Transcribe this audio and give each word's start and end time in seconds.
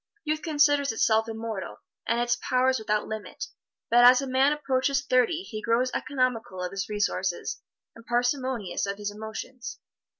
Youth 0.23 0.41
considers 0.41 0.91
itself 0.91 1.29
immortal, 1.29 1.77
and 2.07 2.19
its 2.19 2.35
powers 2.41 2.79
without 2.79 3.05
limit, 3.07 3.45
but 3.91 4.03
as 4.03 4.19
a 4.19 4.25
man 4.25 4.51
approaches 4.51 5.05
thirty 5.05 5.43
he 5.43 5.61
grows 5.61 5.91
economical 5.93 6.59
of 6.63 6.71
his 6.71 6.89
resources 6.89 7.61
and 7.93 8.03
parsimonious 8.03 8.87
of 8.87 8.97
his 8.97 9.11
emotions. 9.11 9.77